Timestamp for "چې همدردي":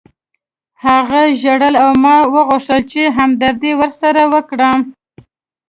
2.91-3.71